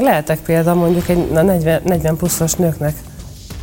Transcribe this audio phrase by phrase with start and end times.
[0.00, 2.94] Lehetek példa mondjuk egy 40, 40 pluszos nőknek,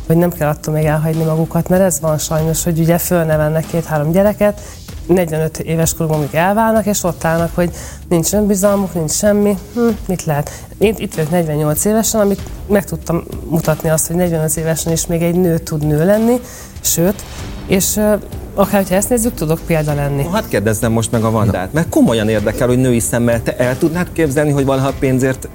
[0.06, 4.10] hogy nem kell attól még elhagyni magukat, mert ez van sajnos, hogy ugye fölnevelnek két-három
[4.10, 4.60] gyereket,
[5.06, 7.70] 45 éves korukban még elválnak, és ott állnak, hogy
[8.08, 10.50] nincs önbizalmuk, nincs semmi, hm, mit lehet.
[10.78, 15.22] Én itt vagyok 48 évesen, amit meg tudtam mutatni azt, hogy 45 évesen is még
[15.22, 16.40] egy nő tud nő lenni,
[16.80, 17.24] sőt,
[17.66, 17.96] és
[18.54, 20.26] akár, hogyha ezt nézzük, tudok példa lenni.
[20.32, 24.12] Hát kérdezzem most meg a Vandát, mert komolyan érdekel, hogy női szemmel te el tudnád
[24.12, 25.48] képzelni, hogy valaha pénzért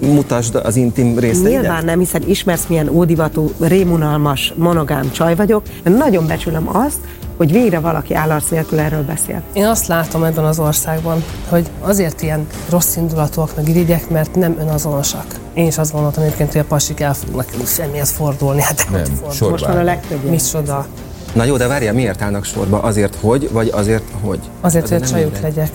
[0.00, 1.60] mutasd az intim részeidet?
[1.60, 5.62] Nyilván nem, hiszen ismersz milyen ódivatú, rémunalmas, monogám csaj vagyok.
[5.86, 6.98] Én nagyon becsülöm azt,
[7.36, 9.42] hogy végre valaki állarc nélkül erről beszél.
[9.52, 14.56] Én azt látom ebben az országban, hogy azért ilyen rossz indulatúak, meg irigyek, mert nem
[14.60, 15.24] önazonosak.
[15.54, 18.62] Én is azt gondoltam egyébként, hogy a pasik el fognak semmihez fordulni.
[18.62, 19.50] Hát Nem, sorban.
[19.50, 20.24] Most van a legtöbb.
[20.24, 20.86] Micsoda.
[21.32, 22.78] Na jó, de várjál, miért állnak sorba?
[22.82, 24.40] Azért, hogy, vagy azért, hogy?
[24.60, 25.70] Azért, hogy a csajuk legyek.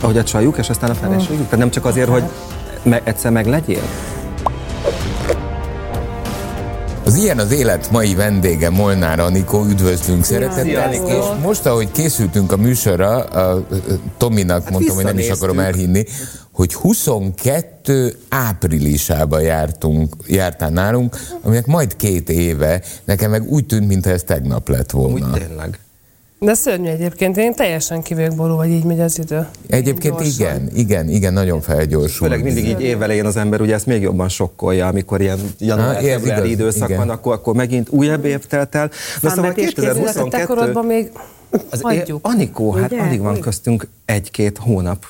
[0.00, 1.44] Ahogy a csajuk, és aztán a feleségük?
[1.44, 2.22] Tehát nem csak azért, hogy
[2.82, 3.82] me- egyszer meg legyél?
[7.04, 12.56] Az ilyen az élet mai vendége Molnár Anikó, üdvözlünk szeretettel, és most, ahogy készültünk a
[12.56, 13.66] műsorra, a,
[14.16, 16.04] Tominak mondtam, hogy nem is akarom elhinni,
[16.52, 24.10] hogy 22 áprilisában jártunk, jártál nálunk, aminek majd két éve, nekem meg úgy tűnt, mintha
[24.10, 25.30] ez tegnap lett Úgy volna.
[25.32, 25.78] tényleg.
[26.42, 29.46] De szörnyű egyébként, én teljesen kivők borul, hogy így megy az idő.
[29.68, 30.46] Egyébként Gyorsan.
[30.46, 32.26] igen, igen, igen, nagyon felgyorsul.
[32.26, 36.50] Főleg mindig így évelején az ember ugye ezt még jobban sokkolja, amikor ilyen január-februári igaz,
[36.50, 36.98] időszak igen.
[37.00, 38.90] van, akkor, akkor megint újabb év telt el.
[39.20, 40.44] Szóval De te 2022...
[40.44, 41.10] korodban még
[41.70, 42.26] Az é- hagyjuk.
[42.26, 43.02] Anikó, hát Ugye?
[43.02, 45.06] alig van köztünk egy-két hónap.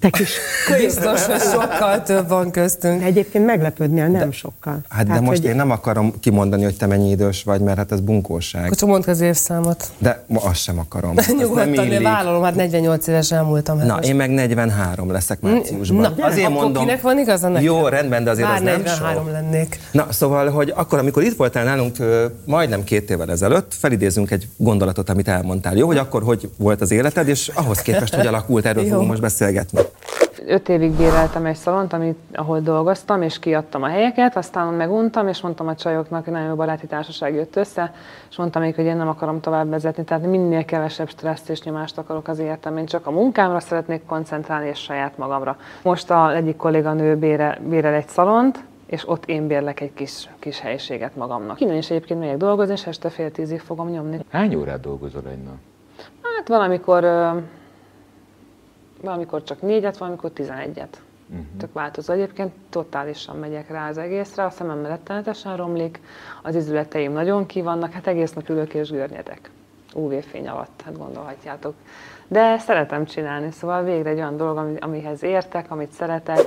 [0.00, 0.30] Te kis.
[0.78, 3.02] Biztos, hogy sokkal több van köztünk.
[3.02, 4.78] Egyébként meglepődnél nem sokkal.
[4.88, 7.76] Hát de Tehát, most hogy én nem akarom kimondani, hogy te mennyi idős vagy, mert
[7.76, 8.64] hát ez bunkóság.
[8.64, 9.84] Akkor csak mondd az évszámot.
[9.98, 11.14] De ma azt sem akarom.
[11.38, 13.78] Nyugodtan, én vállalom, hát 48 éves elmúltam.
[13.78, 14.08] hát Na, most.
[14.08, 16.00] én meg 43 leszek márciusban.
[16.16, 17.62] Na, akkor kinek van igaza nekem?
[17.64, 19.32] Jó, rendben, de azért Már az nem 43 sok.
[19.32, 19.78] lennék.
[19.92, 21.96] Na, szóval, hogy akkor, amikor itt voltál nálunk
[22.44, 25.76] majdnem két évvel ezelőtt, felidézünk egy gondolatot, amit elmondtál.
[25.76, 29.20] Jó, hogy akkor hogy volt az életed, és ahhoz képest, hogy alakult, erről fogunk most
[29.20, 29.80] beszélgetni.
[30.46, 35.40] Öt évig béreltem egy szalont, amit, ahol dolgoztam, és kiadtam a helyeket, aztán meguntam, és
[35.40, 37.94] mondtam a csajoknak, hogy nagyon jó baráti társaság jött össze,
[38.30, 41.98] és mondtam még, hogy én nem akarom tovább vezetni, tehát minél kevesebb stresszt és nyomást
[41.98, 45.56] akarok az életem, én csak a munkámra szeretnék koncentrálni, és saját magamra.
[45.82, 50.60] Most a egyik kolléganő bére, bérel egy szalont, és ott én bérlek egy kis, kis
[50.60, 51.60] helyiséget magamnak.
[51.60, 54.18] Innen is egyébként megyek dolgozni, és este fél tízig fogom nyomni.
[54.30, 55.54] Hány órát dolgozol egy nap?
[56.22, 57.04] Hát valamikor,
[59.02, 61.00] valamikor csak négyet, valamikor tizenegyet.
[61.30, 61.44] Uh-huh.
[61.58, 62.12] Tök változó.
[62.12, 66.00] Egyébként totálisan megyek rá az egészre, a szemem rettenetesen romlik,
[66.42, 69.50] az izületeim nagyon ki vannak, hát egész nap ülök és görnyedek.
[69.94, 71.74] UV-fény alatt, hát gondolhatjátok.
[72.28, 76.38] De szeretem csinálni, szóval végre egy olyan dolog, ami- amihez értek, amit szeretek.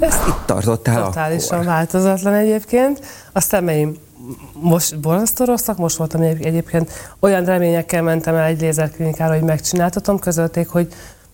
[0.00, 1.70] Ezt itt tartottál Totálisan akkor.
[1.70, 3.00] változatlan egyébként.
[3.32, 3.94] A szemeim
[4.52, 6.90] most borzasztó rosszak, most voltam egy- egyébként
[7.20, 10.88] olyan reményekkel mentem el egy lézerklinikára, hogy megcsináltatom, közölték, hogy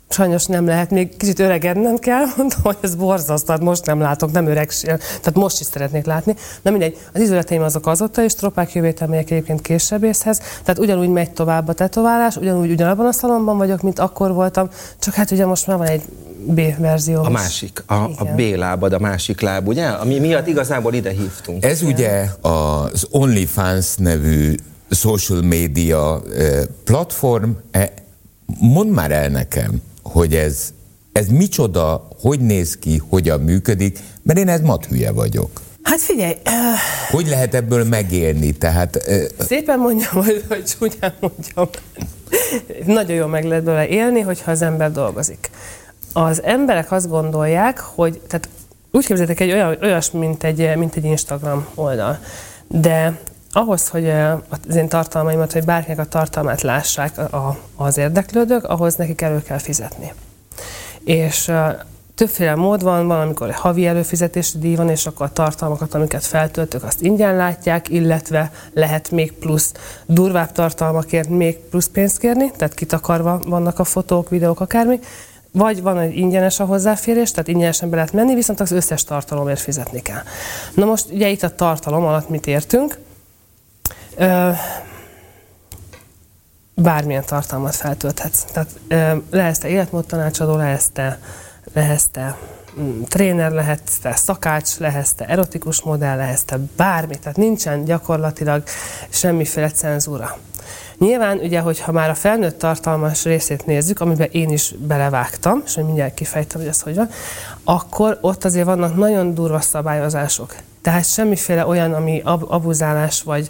[0.08, 4.32] sajnos nem lehet, még kicsit öregednem kell, mondtam, hogy ez borzasztó, hát most nem látok,
[4.32, 6.34] nem öreg, tehát most is szeretnék látni.
[6.62, 11.30] Na mindegy, az izületeim azok azóta is, tropák jövétel megyek egyébként késsebészhez, tehát ugyanúgy megy
[11.30, 15.66] tovább a tetoválás, ugyanúgy ugyanabban a szalomban vagyok, mint akkor voltam, csak hát ugye most
[15.66, 16.02] már van egy
[16.46, 17.22] B verzió.
[17.22, 18.36] A másik, a, a Igen.
[18.36, 19.86] B lábad, a másik láb, ugye?
[19.86, 21.64] Ami miatt igazából ide hívtunk.
[21.64, 24.54] Ez ugye az OnlyFans nevű
[24.90, 27.50] social media eh, platform.
[27.70, 27.88] Eh,
[28.60, 29.82] Mondd már el nekem,
[30.12, 30.72] hogy ez,
[31.12, 35.60] ez micsoda, hogy néz ki, hogyan működik, mert én ez mathülye vagyok.
[35.82, 36.34] Hát figyelj,
[37.10, 38.52] Hogy lehet ebből megélni?
[38.52, 41.68] Tehát eh, Szépen mondjam, hogy, hogy csúnyán mondjam.
[42.84, 45.50] Nagyon jól meg lehet belőle élni, hogyha az ember dolgozik.
[46.12, 48.48] Az emberek azt gondolják, hogy, tehát
[48.90, 52.18] úgy képzeljétek egy olyan, olyas, mint egy, mint egy Instagram oldal.
[52.66, 53.18] De
[53.52, 57.20] ahhoz, hogy az én tartalmaimat, vagy bárkinek a tartalmát lássák
[57.76, 60.12] az érdeklődők, ahhoz nekik elő kell fizetni.
[61.04, 61.52] És
[62.14, 66.26] többféle mód van, van, amikor egy havi előfizetési díj van, és akkor a tartalmakat, amiket
[66.26, 69.72] feltöltök, azt ingyen látják, illetve lehet még plusz
[70.06, 75.00] durvább tartalmakért még plusz pénzt kérni, tehát kitakarva vannak a fotók, videók, akármi,
[75.50, 79.60] vagy van egy ingyenes a hozzáférés, tehát ingyenesen be lehet menni, viszont az összes tartalomért
[79.60, 80.22] fizetni kell.
[80.74, 82.98] Na most ugye itt a tartalom alatt mit értünk?
[84.18, 84.50] Ö,
[86.74, 88.42] bármilyen tartalmat feltölthetsz.
[88.42, 91.18] Tehát ö, lehetsz te életmódtanácsadó, lehetsz te,
[91.72, 92.36] lehetsz te
[92.80, 98.62] mm, tréner, lehetsz te szakács, lehetsz te erotikus modell, lehetsz te bármi, tehát nincsen gyakorlatilag
[99.08, 100.38] semmiféle cenzúra.
[100.98, 105.84] Nyilván ugye, hogyha már a felnőtt tartalmas részét nézzük, amiben én is belevágtam, és hogy
[105.84, 107.10] mindjárt kifejtem, hogy ez hogy van,
[107.64, 110.54] akkor ott azért vannak nagyon durva szabályozások.
[110.88, 113.48] Tehát semmiféle olyan, ami ab- abuzálás, vagy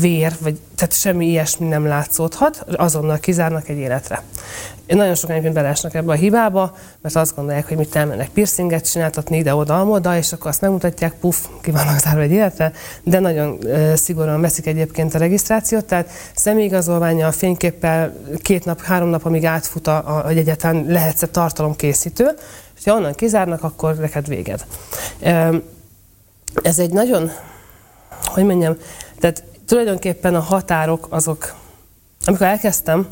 [0.00, 4.22] vér, vagy tehát semmi ilyesmi nem látszódhat, azonnal kizárnak egy életre.
[4.86, 9.36] Nagyon sokan egyébként beleesnek ebbe a hibába, mert azt gondolják, hogy mit elmennek piercinget csináltatni
[9.36, 12.72] ide-oda, amoda, és akkor azt megmutatják, puff, ki vannak zárva egy életre,
[13.02, 13.58] de nagyon
[13.94, 19.96] szigorúan veszik egyébként a regisztrációt, tehát személyigazolványa, fényképpel két nap, három nap, amíg átfut, a,
[19.96, 22.30] a, hogy egyáltalán lehetsz tartalomkészítő,
[22.76, 24.64] és ha onnan kizárnak, akkor neked véged.
[26.62, 27.30] Ez egy nagyon,
[28.24, 28.76] hogy mondjam,
[29.18, 31.54] tehát tulajdonképpen a határok azok,
[32.24, 33.06] amikor elkezdtem,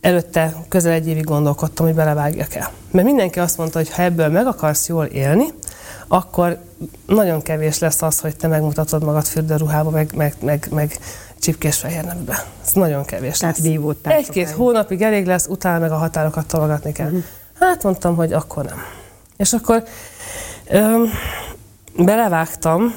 [0.00, 2.70] előtte közel egy évig gondolkodtam, hogy belevágjak el.
[2.90, 5.46] Mert mindenki azt mondta, hogy ha ebből meg akarsz jól élni,
[6.08, 6.58] akkor
[7.06, 10.98] nagyon kevés lesz az, hogy te megmutatod magad fürdőruhába, meg, meg, meg, meg
[11.38, 12.44] csipkés fehér nembe.
[12.64, 13.66] Ez nagyon kevés Tehát lesz.
[13.66, 17.06] vívódtál Egy-két hónapig elég lesz, utána meg a határokat tologatni kell.
[17.06, 17.22] Uh-huh.
[17.60, 18.78] Hát mondtam, hogy akkor nem.
[19.36, 19.84] És akkor
[20.68, 21.10] öm,
[21.96, 22.94] belevágtam,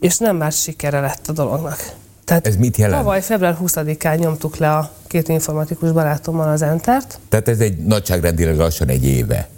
[0.00, 1.92] és nem már sikere lett a dolognak.
[2.24, 2.98] Tehát Ez mit jelent?
[3.02, 7.18] Tavaly február 20-án nyomtuk le a két informatikus barátommal az Entert.
[7.28, 9.48] Tehát ez egy nagyságrendileg lassan egy éve.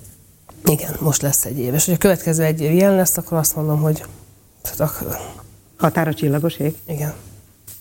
[0.65, 1.75] Igen, most lesz egy év.
[1.75, 4.05] És hogy a következő egy év ilyen lesz, akkor azt mondom, hogy
[5.77, 6.77] Határa csillagos ég?
[6.89, 7.15] igen.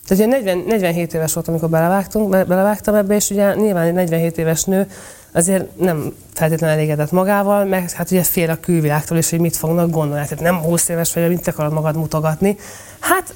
[0.08, 3.92] Tehát ugye 40, 47 éves voltam, amikor belevágtunk, be- belevágtam ebbe, és ugye nyilván egy
[3.92, 4.86] 47 éves nő
[5.32, 9.90] azért nem feltétlenül elégedett magával, meg hát ugye fél a külvilágtól is, hogy mit fognak
[9.90, 10.26] gondolni.
[10.26, 12.56] Tehát nem 20 éves vagy, mit akarod magad mutogatni.
[13.00, 13.34] Hát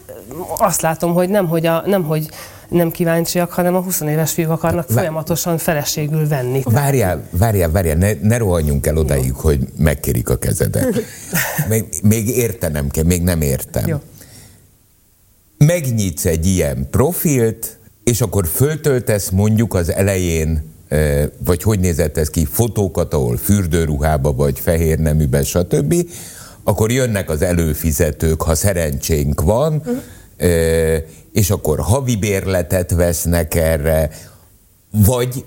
[0.59, 2.29] azt látom, hogy nem, hogy, a, nem, hogy
[2.69, 6.63] nem kíváncsiak, hanem a 20 éves fiúk akarnak Vá- folyamatosan feleségül venni.
[6.65, 11.03] Várjál, várjál, várjál, ne, ne rohanjunk el odáig, hogy megkérik a kezedet.
[11.69, 13.87] Még, még értenem kell, még nem értem.
[13.87, 13.97] Jó.
[15.67, 20.63] Megnyitsz egy ilyen profilt, és akkor föltöltesz mondjuk az elején,
[21.45, 25.95] vagy hogy nézett ez ki, fotókat, ahol fürdőruhába, vagy fehér neműben, stb.,
[26.65, 29.97] akkor jönnek az előfizetők, ha szerencsénk van, uh-huh.
[31.33, 34.11] és akkor havi bérletet vesznek erre,
[34.91, 35.45] vagy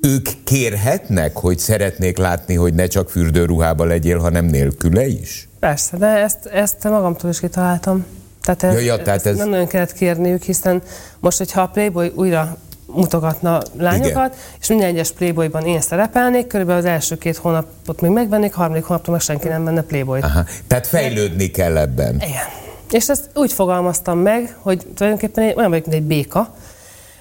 [0.00, 5.48] ők kérhetnek, hogy szeretnék látni, hogy ne csak fürdőruhába legyél, hanem nélküle is?
[5.58, 8.04] Persze, de ezt, ezt magamtól is kitaláltam.
[8.42, 10.82] Tehát, ez, Ja, ja, tehát ez- nem nagyon kellett kérniük, hiszen
[11.20, 12.56] most, hogyha a Playboy újra
[12.86, 14.38] mutogatna lányokat, Igen.
[14.60, 19.12] és minden egyes Playboyban én szerepelnék, körülbelül az első két hónapot még megvennék, harmadik hónaptól
[19.14, 20.24] meg senki nem venne Playboyt.
[20.24, 20.44] Aha.
[20.66, 22.14] Tehát fejlődni kell ebben.
[22.14, 22.44] Igen.
[22.90, 26.54] És ezt úgy fogalmaztam meg, hogy tulajdonképpen én olyan vagyok, mint egy béka,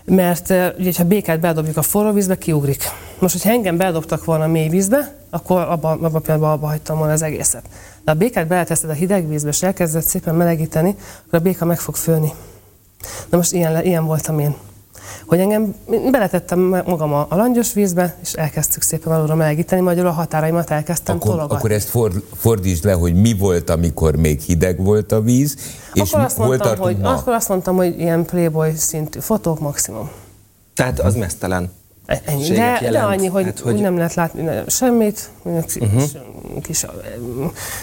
[0.10, 2.84] mert ugye, ha békát bedobjuk a forró vízbe, kiugrik.
[3.20, 6.98] Most, hogyha engem bedobtak volna a mély vízbe, akkor abban abba a pillanatban abba hagytam
[6.98, 7.64] volna az egészet.
[8.04, 10.96] De a békát beleteszed a hideg vízbe, és elkezded szépen melegíteni,
[11.28, 12.34] akkor a béka meg fog főni.
[13.30, 14.56] Na most ilyen, ilyen voltam én.
[15.26, 15.76] Hogy engem
[16.12, 21.16] beletettem magam a, a langyos vízbe, és elkezdtük szépen alulra melegíteni, magyarul a határaimat elkezdtem
[21.16, 21.56] Akkor, tologatni.
[21.56, 25.56] akkor ezt for, fordítsd le, hogy mi volt, amikor még hideg volt a víz,
[25.94, 27.10] és akkor, azt hol mondtam, tartunk hogy, ma?
[27.10, 30.10] akkor azt mondtam, hogy ilyen playboy szintű fotók maximum.
[30.76, 31.72] Tehát az mesztelen.
[32.26, 32.50] Ennyi.
[32.50, 36.62] De, de annyi, hogy, Hát, hogy nem lehet látni semmit, uh-huh.
[36.62, 36.88] kis, ö,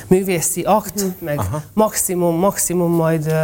[0.06, 1.12] művészi akt, uh-huh.
[1.19, 1.62] meg Aha.
[1.73, 3.34] maximum, maximum majd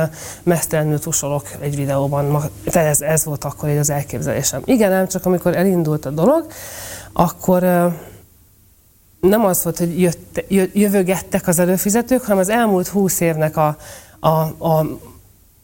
[0.42, 2.50] mesztelenül tusolok egy videóban.
[2.64, 4.62] Tehát ez, ez volt akkor egy az elképzelésem.
[4.64, 6.46] Igen, ám csak amikor elindult a dolog,
[7.12, 7.62] akkor
[9.20, 13.76] nem az volt, hogy jött, jö- jövögettek az előfizetők, hanem az elmúlt húsz évnek a,
[14.20, 14.86] a, a,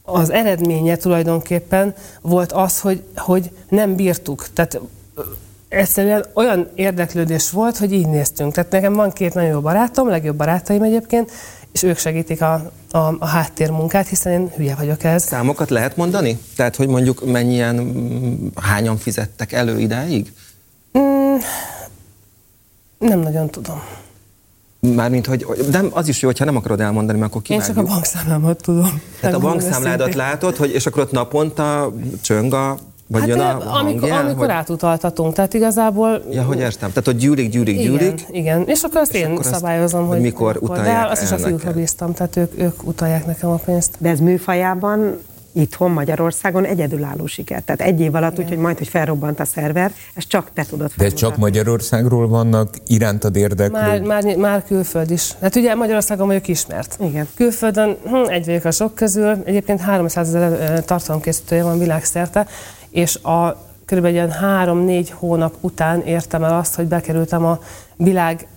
[0.03, 4.47] az eredménye tulajdonképpen volt az, hogy, hogy nem bírtuk.
[4.53, 4.79] Tehát
[5.69, 8.53] egyszerűen olyan érdeklődés volt, hogy így néztünk.
[8.53, 11.31] Tehát nekem van két nagyon jó barátom, legjobb barátaim egyébként,
[11.71, 15.23] és ők segítik a, a, a háttérmunkát, hiszen én hülye vagyok ez.
[15.23, 16.39] Számokat lehet mondani?
[16.55, 20.33] Tehát, hogy mondjuk mennyien, mm, hányan fizettek elő idáig?
[22.99, 23.81] Nem nagyon tudom.
[24.79, 27.77] Mármint, hogy de az is jó, hogyha nem akarod elmondani, mert akkor Én kivágjuk.
[27.77, 29.01] csak a bankszámlámat tudom.
[29.19, 30.17] Tehát a bankszámládat őszintén.
[30.17, 32.77] látod, hogy, és akkor ott naponta csöng a,
[33.11, 33.69] vagy Hát jön a ö, amikor,
[34.09, 36.21] hangjel, amikor hogy, átutaltatunk, tehát igazából...
[36.31, 36.89] Ja, hogy értem.
[36.89, 37.99] Tehát, hogy gyűlik, gyűlik, gyűlik.
[37.99, 38.63] Igen, igen.
[38.67, 41.31] És akkor azt És én akkor azt- szabályozom, hogy hogy, mikor De utalják azt is
[41.31, 43.95] a fiúkra bíztam, tehát ők, ők utalják nekem a pénzt.
[43.97, 45.19] De ez műfajában
[45.51, 47.61] itthon Magyarországon egyedülálló siker.
[47.61, 51.05] Tehát egy év alatt, úgyhogy majd, hogy felrobbant a szerver, ez csak te tudod De
[51.05, 51.43] ez csak felmutatni.
[51.43, 53.79] Magyarországról vannak irántad érdeklő?
[53.79, 55.31] Már, már, már külföld is.
[55.41, 56.97] Hát ugye Magyarországon vagyok ismert.
[57.01, 57.27] Igen.
[57.35, 62.47] Külföldön hm, egy vagyok a sok közül, egyébként 300 ezer tartalomkészítője van világszerte,
[62.91, 67.59] és a körülbelül ilyen három-négy hónap után értem el azt, hogy bekerültem a
[67.95, 68.47] világ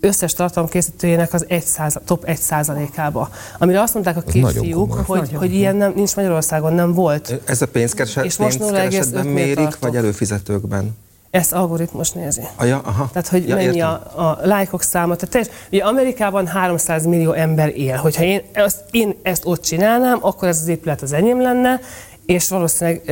[0.00, 1.64] összes tartalomkészítőjének az 1
[2.04, 3.30] top 1 százalékába.
[3.58, 7.40] Amire azt mondták a két nagyon fiúk, hogy, hogy ilyen nem, nincs Magyarországon, nem volt.
[7.44, 9.80] Ez a pénzkereset, És most 0,5-nél pénzkeresetben mérik, tartok.
[9.80, 10.96] vagy előfizetőkben?
[11.30, 12.42] Ezt algoritmus nézi.
[12.56, 13.08] Ah, ja, aha.
[13.12, 13.88] Tehát, hogy ja, ja, mennyi értem.
[13.88, 15.14] a, a lájkok száma.
[15.14, 17.96] Tehát teljes, ugye Amerikában 300 millió ember él.
[17.96, 21.80] Hogyha én ezt, én ezt ott csinálnám, akkor ez az épület az enyém lenne,
[22.26, 23.02] és valószínűleg,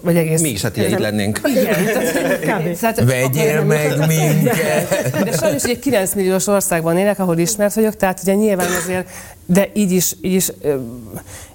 [0.00, 0.40] vagy egész...
[0.40, 1.40] Mi is hát így lennénk.
[1.44, 5.10] Igen, tehát, Vegyél meg minket!
[5.24, 9.08] De sajnos egy 9 milliós országban élek, ahol ismert vagyok, tehát ugye nyilván azért,
[9.46, 10.52] de így is, így is,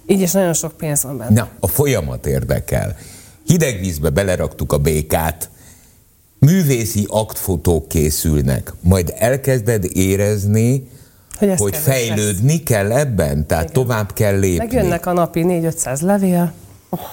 [0.08, 1.34] így is nagyon sok pénz van benne.
[1.34, 2.98] Na, a folyamat érdekel.
[3.46, 5.50] Hideg vízbe beleraktuk a békát,
[6.40, 10.88] művészi aktfotók készülnek, majd elkezded érezni,
[11.38, 13.74] Hogy hogy kell fejlődni kell ebben, tehát Igen.
[13.74, 14.58] tovább kell lépni.
[14.58, 16.54] Megjönnek a napi 4-500 levél,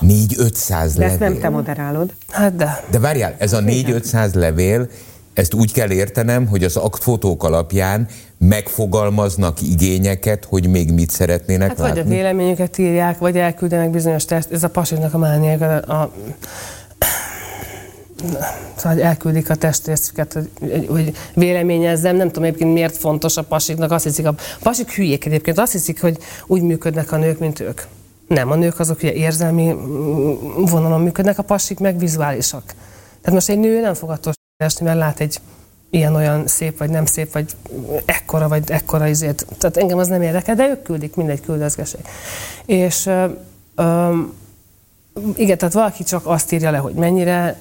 [0.01, 1.51] 4-500 De ezt nem te levél.
[1.51, 2.13] moderálod.
[2.31, 2.85] hát de.
[2.91, 4.89] De várjál, ez a 4-500 levél,
[5.35, 8.07] ezt úgy kell értenem, hogy az aktfotók alapján
[8.39, 12.15] megfogalmaznak igényeket, hogy még mit szeretnének Hát vagy a látni.
[12.15, 14.53] véleményüket írják, vagy elküldenek bizonyos teszt.
[14.53, 16.13] Ez a pasiknak a mániája, a, a
[18.77, 22.17] Szóval elküldik a testrészüket, hogy, hogy véleményezzem.
[22.17, 23.91] Nem tudom egyébként miért fontos a pasiknak.
[23.91, 25.59] Azt hiszik, a pasik hülyék egyébként.
[25.59, 27.81] Azt hiszik, hogy úgy működnek a nők, mint ők.
[28.29, 32.65] Nem, a nők azok ugye érzelmi mm, vonalon működnek, a pasik meg vizuálisak.
[33.21, 35.41] Tehát most egy nő nem fog attól esni, mert lát egy
[35.91, 37.57] ilyen-olyan szép, vagy nem szép, vagy
[38.05, 39.47] ekkora, vagy ekkora izét.
[39.59, 42.09] Tehát engem az nem érdekel, de ők küldik, mindegy küldözgessék.
[42.67, 43.27] És ö,
[43.75, 44.13] ö,
[45.37, 47.59] igen, tehát valaki csak azt írja le, hogy mennyire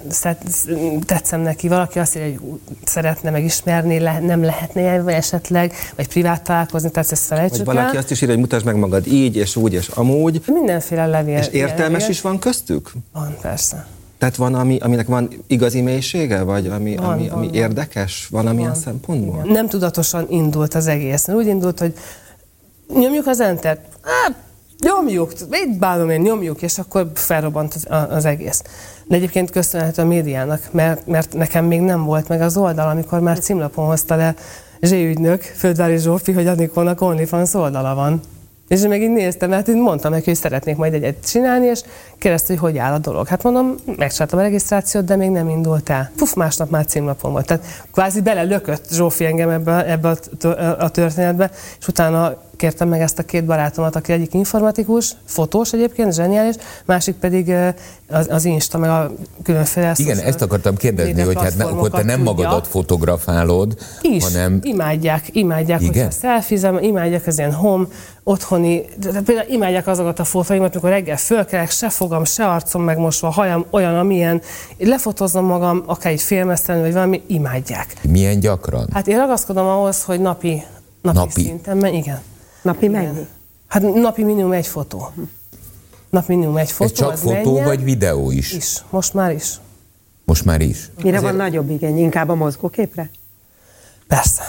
[1.06, 6.42] tetszem neki, valaki azt írja, hogy szeretne megismerni, le, nem lehetne vagy esetleg, vagy privát
[6.44, 8.02] találkozni, tehát ezt felejtsük Vagy valaki el.
[8.02, 10.42] azt is írja, hogy mutasd meg magad így, és úgy, és amúgy.
[10.46, 11.38] Mindenféle levél.
[11.38, 12.10] És értelmes levél.
[12.10, 12.92] is van köztük?
[13.14, 13.88] Van, persze.
[14.18, 17.56] Tehát van, ami, aminek van igazi mélysége, vagy ami, Van, ami, van, ami van.
[17.56, 18.80] érdekes valamilyen Van.
[18.80, 19.40] szempontból?
[19.44, 19.52] Igen.
[19.52, 21.28] Nem tudatosan indult az egész.
[21.28, 21.94] Úgy indult, hogy
[22.94, 23.80] nyomjuk az entert.
[24.04, 24.36] Hát,
[24.80, 28.64] nyomjuk, mit bánom én, nyomjuk, és akkor felrobbant az, az egész.
[29.06, 33.20] De egyébként köszönhető a médiának, mert, mert nekem még nem volt meg az oldal, amikor
[33.20, 34.36] már címlapon hozta le
[34.82, 38.22] Zsé-ügynök, Földvári Zsófi, hogy Anikónak OnlyFans oldala van.
[38.68, 41.82] És én meg így néztem, mert én mondtam neki, hogy szeretnék majd egyet csinálni, és
[42.18, 43.28] kérdezte, hogy hogy áll a dolog.
[43.28, 46.12] Hát mondom, megcsináltam a regisztrációt, de még nem indult el.
[46.18, 47.46] Puf, másnap már címlapon volt.
[47.46, 50.16] Tehát kvázi belelökött Zsófi engem ebbe, ebbe
[50.80, 56.14] a történetbe, és utána kértem meg ezt a két barátomat, aki egyik informatikus, fotós egyébként,
[56.14, 57.54] zseniális, másik pedig
[58.10, 59.12] az, az Insta, meg a
[59.44, 62.24] különféle Igen, ezt akartam kérdezni, hogy hát ne, akkor te nem tudja.
[62.24, 65.94] magadat fotografálod, Is, hanem imádják, imádják, Igen?
[65.94, 67.86] hogyha szelfizem, imádják az ilyen home,
[68.24, 73.30] otthoni, de, például imádják azokat a fotóimat, amikor reggel fölkelek, se fogam, se arcom megmosva,
[73.30, 74.42] hajam olyan, amilyen,
[74.78, 77.94] lefotózom magam, akár egy filmesztelen, vagy valami, imádják.
[78.10, 78.88] milyen gyakran?
[78.94, 80.64] Hát én ragaszkodom ahhoz, hogy napi,
[81.02, 81.42] napi, Napi.
[81.42, 82.22] szinten, igen.
[82.68, 83.28] Napi mennyi?
[83.68, 85.12] Hát napi minimum egy fotó.
[86.10, 86.84] Napi minimum egy fotó.
[86.92, 87.66] Ez csak az fotó menjen.
[87.66, 88.54] vagy videó is?
[88.54, 89.54] Is, most már is.
[90.26, 90.90] Most már is.
[91.04, 91.98] Mire van nagyobb igény?
[91.98, 93.10] Inkább a mozgóképre?
[94.08, 94.42] Persze.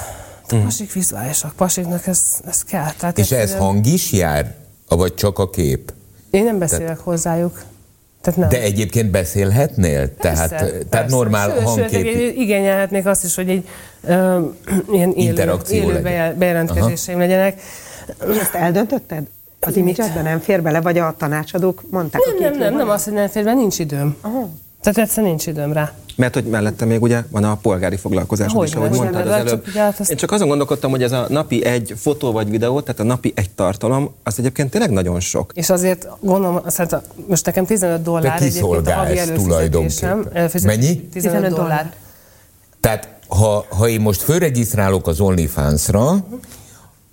[0.50, 2.90] A pasik vizuálisak, pasiknak ez, ez kell.
[2.98, 3.20] Tehát Mhm.
[3.24, 4.54] És ez egyszerűen- hang is jár?
[4.88, 5.92] Vagy csak a kép?
[6.30, 7.62] Én nem beszélek hozzájuk.
[8.20, 8.48] Tehát nem.
[8.48, 10.14] De egyébként beszélhetnél?
[10.16, 11.14] Tehát, Persze, tehát persze.
[11.14, 11.90] normál sőt, hangkép.
[12.06, 13.68] Sőt, igényelhetnék azt is, hogy egy
[14.02, 14.40] ö,
[14.92, 16.02] ilyen élő, Interakció élő legyen.
[16.02, 17.60] bejel- bejelentkezéseim legyenek.
[18.30, 19.26] És ezt eldöntötted?
[19.60, 22.22] Az imidzsetben nem fér bele, vagy a tanácsadók mondták?
[22.24, 22.94] Nem, a nem, nem, nem oldalon?
[22.94, 24.16] az, hogy nem fér, mert nincs időm.
[24.20, 24.48] Aha.
[24.80, 25.92] Tehát egyszerűen nincs időm rá.
[26.16, 29.64] Mert hogy mellette még ugye van a polgári foglalkozásod Hogy is, ahogy mondtad az előbb.
[29.64, 32.80] csak hát azt- Én csak azon gondolkodtam, hogy ez a napi egy fotó vagy videó,
[32.80, 35.52] tehát a napi egy tartalom, az egyébként tényleg nagyon sok.
[35.54, 40.28] És azért gondolom, azt hát most nekem 15 dollár Te egyébként a havi tulajdonképpen.
[40.62, 40.96] Mennyi?
[40.96, 41.92] 15 15 dollár.
[42.80, 46.14] Tehát ha, ha én most fölregisztrálok az OnlyFans-ra,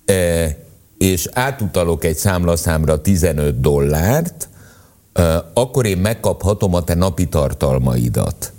[0.05, 0.55] eh,
[0.97, 4.49] és átutalok egy számlaszámra 15 dollárt,
[5.53, 8.53] akkor én megkaphatom a te napi tartalmaidat.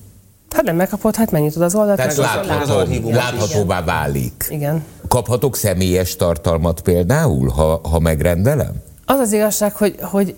[0.50, 1.96] Hát nem megkapod, hát mennyit tud az oldalt?
[1.96, 3.14] Tehát az látható, is.
[3.14, 4.46] láthatóvá válik.
[4.48, 4.84] Igen.
[5.08, 8.82] Kaphatok személyes tartalmat például, ha, ha megrendelem?
[9.04, 10.34] Az az igazság, hogy, hogy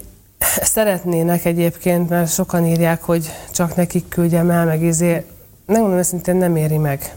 [0.62, 5.24] szeretnének egyébként, mert sokan írják, hogy csak nekik küldjem el, meg izé.
[5.66, 7.14] Megmondom őszintén, nem éri meg.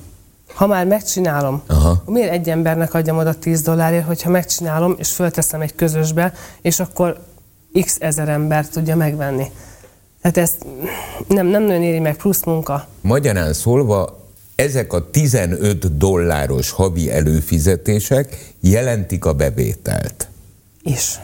[0.53, 2.03] Ha már megcsinálom, Aha.
[2.05, 7.20] miért egy embernek adjam oda 10 dollárért, hogyha megcsinálom, és fölteszem egy közösbe, és akkor
[7.84, 9.51] x ezer ember tudja megvenni.
[10.22, 10.65] Tehát ezt
[11.27, 12.88] nem, nem nagyon éri meg, plusz munka.
[13.01, 14.20] Magyarán szólva,
[14.55, 20.27] ezek a 15 dolláros havi előfizetések jelentik a bevételt.
[20.84, 21.20] Is.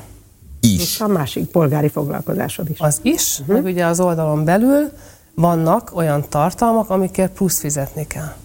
[0.62, 1.00] És Is.
[1.00, 2.80] a másik polgári foglalkozásod is.
[2.80, 3.56] Az is, uh-huh.
[3.56, 4.92] meg ugye az oldalon belül
[5.36, 8.36] vannak olyan tartalmak, amikért plusz fizetni kell.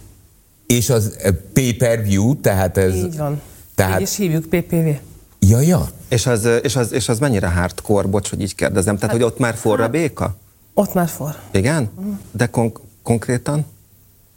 [0.77, 2.95] És az eh, pay-per-view, tehát ez...
[2.95, 3.41] Így van.
[3.75, 4.89] Tehát, Így is hívjuk PPV.
[5.39, 5.89] ja, ja.
[6.09, 9.39] És az, és, az, és az mennyire hardcore, bocs, hogy így kérdezem, tehát hogy ott
[9.39, 10.37] már forra béka?
[10.75, 11.37] Ott már for.
[11.51, 11.91] Igen?
[12.31, 13.65] De kon- konkrétan?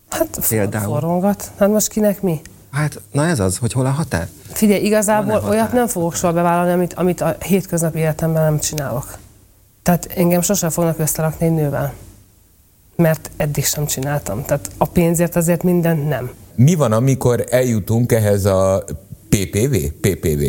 [0.10, 0.86] Hát Például?
[0.86, 1.52] forrongat.
[1.58, 2.42] Hát most kinek mi?
[2.72, 4.28] Hát, na ez az, hogy hol a határ?
[4.52, 5.76] Figyelj, igazából Van-e olyat határ?
[5.76, 9.18] nem fogok soha bevállalni, amit, amit a hétköznapi életemben nem csinálok.
[9.84, 11.94] Tehát engem sosem fognak összerakni egy nővel.
[12.96, 14.46] Mert eddig sem csináltam.
[14.46, 16.32] Tehát a pénzért azért mindent nem.
[16.56, 18.84] Mi van, amikor eljutunk ehhez a
[19.30, 20.42] PPV, PPV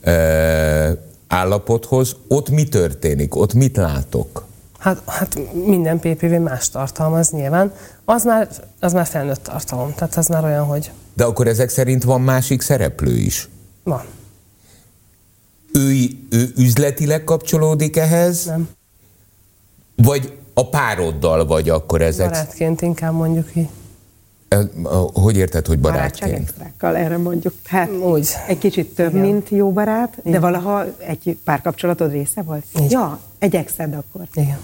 [0.00, 0.92] eh,
[1.28, 2.16] állapothoz?
[2.28, 3.34] Ott mi történik?
[3.36, 4.44] Ott mit látok?
[4.78, 7.72] Hát, hát minden PPV más tartalmaz nyilván.
[8.04, 8.48] Az már,
[8.80, 9.94] az már felnőtt tartalom.
[9.94, 13.48] Tehát az már olyan, hogy De akkor ezek szerint van másik szereplő is.
[13.82, 14.02] van.
[15.72, 18.44] Ő, ő üzletileg kapcsolódik ehhez?
[18.44, 18.68] Nem.
[19.96, 22.30] Vagy a pároddal vagy akkor ezek?
[22.30, 23.68] Barátként inkább mondjuk így.
[25.12, 26.48] Hogy érted, hogy Barátság barátként?
[26.48, 27.54] extrákkal, erre mondjuk.
[27.64, 28.28] Hát Úgy.
[28.46, 29.26] egy kicsit több, Igen.
[29.26, 32.64] mint jó barát, de valaha egy párkapcsolatod része volt?
[32.80, 32.90] Így.
[32.90, 34.26] Ja, egy exed akkor.
[34.34, 34.58] Igen.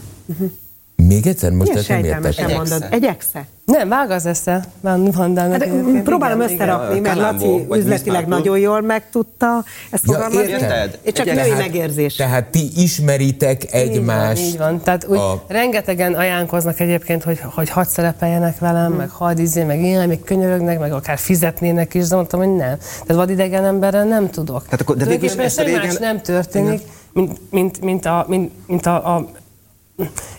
[1.06, 2.56] Még egyszer, most Milyen ezt nem értettem.
[2.56, 2.86] mondod?
[2.90, 3.44] Egy exe?
[3.64, 4.64] Nem, vág az esze.
[4.80, 5.68] Van, van Hát,
[6.04, 10.50] próbálom összerakni, mert Kalambó, Laci üzletileg nagyon jól megtudta ezt Ja, fogalmazni.
[10.50, 10.98] érted?
[11.12, 11.56] Csak Egy női exe.
[11.56, 12.14] megérzés.
[12.14, 14.40] Tehát ti ismeritek egymást.
[14.42, 14.80] Így van, így van.
[14.82, 19.80] Tehát úgy a- rengetegen ajánlkoznak egyébként, hogy, hogy hadd szerepeljenek velem, meg hadd izé, meg
[19.82, 22.76] ilyen, még könyörögnek, meg akár fizetnének is, de mondtam, hogy nem.
[22.78, 24.64] Tehát vadidegen emberrel nem tudok.
[24.64, 25.54] Tehát akkor- de végül is más
[26.00, 26.80] nem történik,
[27.12, 29.28] mint, mint, mint, a, mint, mint a, a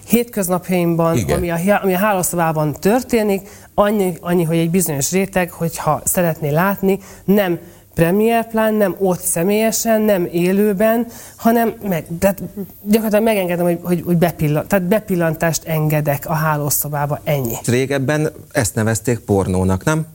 [0.06, 1.38] hétköznapjaimban, Igen.
[1.38, 7.00] ami a, ami a hálószobában történik, annyi, annyi, hogy egy bizonyos réteg, hogyha szeretné látni,
[7.25, 7.60] nem
[7.96, 12.42] premier plán, nem ott személyesen, nem élőben, hanem meg, tehát
[12.84, 17.56] gyakorlatilag megengedem, hogy, hogy, hogy bepillant, tehát bepillantást engedek a hálószobába, ennyi.
[17.66, 20.06] Régebben ezt nevezték pornónak, nem?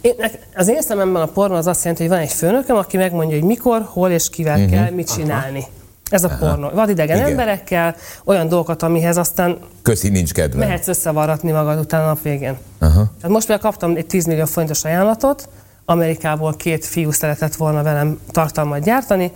[0.00, 0.14] Én,
[0.54, 3.46] az én szememben a pornó az azt jelenti, hogy van egy főnököm, aki megmondja, hogy
[3.46, 4.72] mikor, hol és kivel uh-huh.
[4.72, 5.64] kell mit csinálni.
[6.10, 6.68] Ez a pornó.
[6.70, 7.28] Vadidegen Igen.
[7.30, 10.66] emberekkel, olyan dolgokat, amihez aztán Köszi, nincs kedvem.
[10.68, 12.56] mehetsz összevarratni magad utána a nap végén.
[12.78, 12.92] Aha.
[12.92, 15.48] Tehát most például kaptam egy 10 millió forintos ajánlatot,
[15.84, 19.32] Amerikából két fiú szeretett volna velem tartalmat gyártani,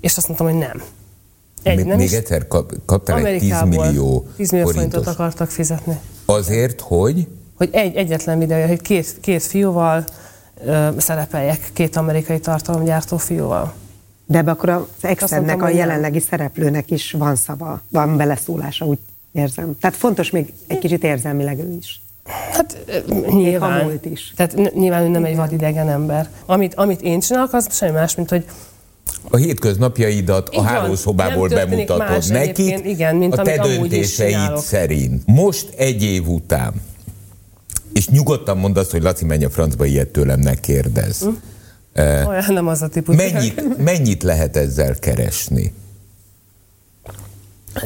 [0.00, 0.82] és azt mondtam, hogy nem.
[1.62, 2.12] Egy, Még, nem még is.
[2.12, 5.14] egyszer kap, kaptál egy 10 Amerikából millió, 10 millió forintot forintos.
[5.14, 5.98] akartak fizetni.
[6.24, 10.04] Azért, hogy Hogy egy egyetlen videója, hogy két, két fiúval
[10.64, 13.72] ö, szerepeljek, két amerikai tartalomgyártó fiúval.
[14.32, 18.98] De ebbe akkor az exednek, a jelenlegi szereplőnek is van szava, van beleszólása, úgy
[19.32, 19.78] érzem.
[19.80, 22.00] Tehát fontos még egy kicsit érzelmileg ő is.
[22.52, 22.78] Hát
[23.30, 23.80] nyilván.
[23.80, 24.32] a múlt is.
[24.36, 26.28] Tehát nyilván ő nem egy vadidegen ember.
[26.46, 28.44] Amit, amit én csinálok, az semmi más, mint hogy
[29.30, 30.66] a hétköznapjaidat a Így van.
[30.66, 35.22] hálószobából bemutatod nekik, egyébként, igen, mint a te döntéseid szerint.
[35.26, 36.72] Most egy év után,
[37.92, 41.24] és nyugodtan mondd azt, hogy Laci, menj a francba, ilyet tőlem ne kérdezz.
[41.96, 43.16] Olyan nem az a típus.
[43.16, 45.74] Mennyit, mennyit lehet ezzel keresni?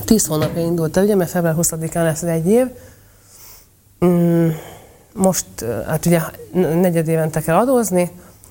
[0.04, 2.66] Tíz hónapja indult, de ugye, mert február 20-án lesz egy év.
[4.04, 4.48] Mm,
[5.14, 5.46] most,
[5.86, 6.20] hát ugye
[6.52, 8.10] negyed évente kell adózni,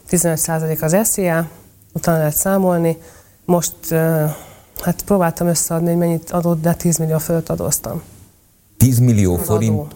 [0.10, 1.50] 15% az SZIA,
[1.94, 2.98] utána lehet számolni.
[3.46, 3.74] Most,
[4.82, 8.02] hát próbáltam összeadni, hogy mennyit adott, de 10 millió fölött adóztam.
[8.78, 9.88] 10 millió Az forint, adó.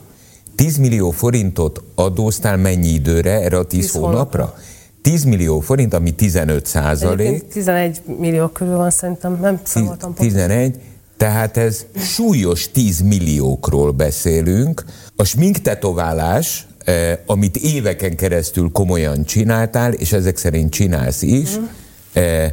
[0.56, 4.15] 10 millió forintot adóztál mennyi időre, erre a 10, 10 hónapra?
[4.17, 4.58] hónapra.
[5.02, 7.28] 10 millió forint, ami 15 százalék.
[7.28, 10.28] Egyébként 11 millió körül van szerintem, nem számoltam pontosan.
[10.32, 10.76] 11,
[11.18, 14.86] tehát ez súlyos 10 milliókról beszélünk.
[15.16, 21.64] A smink tetoválás, eh, amit éveken keresztül komolyan csináltál, és ezek szerint csinálsz is, Mhm.
[22.14, 22.52] eh,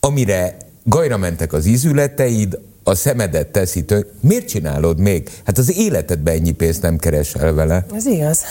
[0.00, 4.08] amire gajra mentek az izületeid, a szemedet teszi tök.
[4.20, 5.30] Miért csinálod még?
[5.44, 7.86] Hát az életedben ennyi pénzt nem keresel vele.
[7.94, 8.42] Ez igaz.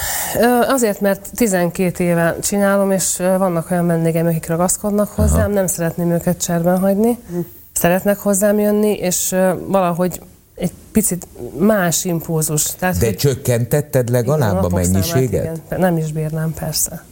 [0.68, 6.42] Azért, mert 12 éve csinálom, és vannak olyan vendégeim, akik ragaszkodnak hozzám, nem szeretném őket
[6.44, 7.18] cserben hagyni.
[7.74, 9.36] Szeretnek hozzám jönni, és
[9.68, 10.22] valahogy
[10.56, 12.76] egy picit más impulzus.
[12.76, 15.60] Tehát, De hogy- csökkentetted igen, legalább a számát, mennyiséget?
[15.68, 15.80] igen.
[15.80, 17.04] Nem is bírnám, persze.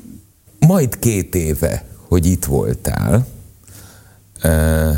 [0.68, 3.28] Majd két éve, hogy itt voltál,
[4.42, 4.98] eh,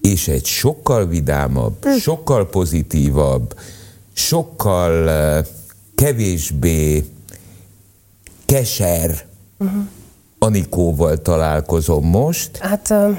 [0.00, 3.54] és egy sokkal vidámabb, sokkal pozitívabb,
[4.12, 5.44] sokkal eh,
[5.94, 7.04] kevésbé
[8.46, 9.26] keser
[10.38, 12.56] Anikóval találkozom most.
[12.56, 13.10] Hát ö,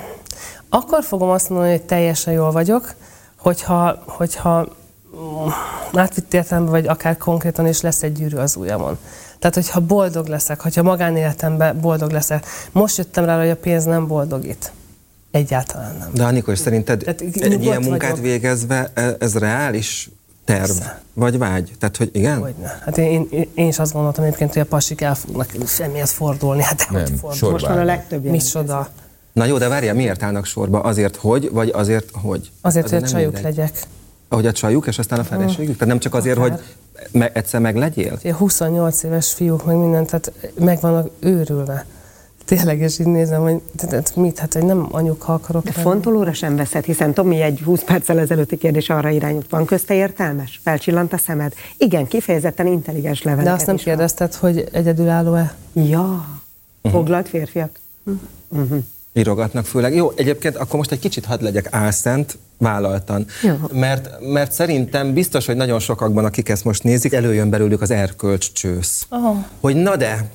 [0.69, 2.93] akkor fogom azt mondani, hogy teljesen jól vagyok,
[3.37, 4.67] hogyha, hogyha
[5.15, 5.47] mm,
[5.93, 8.97] átvitt értelemben, vagy akár konkrétan is lesz egy gyűrű az ujjamon.
[9.39, 12.45] Tehát, hogyha boldog leszek, hogyha magánéletemben boldog leszek.
[12.71, 14.71] Most jöttem rá, hogy a pénz nem boldogít.
[15.31, 16.09] Egyáltalán nem.
[16.13, 18.25] De Anikó, és szerinted Tehát egy ilyen munkát vagyok.
[18.25, 20.09] végezve e- ez reális?
[20.45, 20.77] terv,
[21.13, 21.71] vagy vágy?
[21.79, 22.39] Tehát, hogy igen?
[22.39, 22.79] Hogyne.
[22.85, 26.61] Hát én, én, én is azt gondoltam egyébként, hogy a pasik el fognak semmihez fordulni.
[26.63, 27.51] Hát Nem, hogy fordul.
[27.51, 28.23] Most van a legtöbb.
[28.23, 28.89] Micsoda.
[29.33, 30.79] Na jó, de várjál, miért állnak sorba?
[30.81, 32.51] Azért, hogy, vagy azért, hogy?
[32.61, 33.55] Azért, hogy nem csajuk mindegy.
[33.55, 33.79] legyek.
[34.27, 35.73] Ahogy a csajuk, és aztán a feleségük?
[35.73, 36.49] Tehát nem csak azért, Akár.
[36.51, 36.61] hogy
[37.11, 38.13] me- egyszer meglegyél?
[38.19, 41.85] Ugye 28 éves fiúk, meg mindent, tehát meg vannak őrülve.
[42.49, 45.83] Tényleg, és így nézem, hogy tehát mit, hát hogy nem anyuka akarok De lenni.
[45.89, 49.45] fontolóra sem veszed, hiszen Tomi egy 20 perccel ezelőtti kérdés arra irányult.
[49.49, 50.59] Van közte értelmes?
[50.63, 51.53] Felcsillant a szemed?
[51.77, 53.93] Igen, kifejezetten intelligens leveleket De azt nem is van.
[53.95, 55.53] kérdezted, hogy egyedülálló-e?
[55.73, 56.27] Ja,
[56.83, 57.79] foglalt férfiak?
[59.13, 59.95] Írogatnak főleg.
[59.95, 63.25] Jó, egyébként akkor most egy kicsit hadd legyek álszent, vállaltan.
[63.43, 63.53] Jó.
[63.71, 68.51] Mert, mert szerintem biztos, hogy nagyon sokakban, akik ezt most nézik, előjön belőlük az erkölcs
[68.51, 69.05] csősz.
[69.09, 69.45] Aha.
[69.59, 70.29] Hogy na de,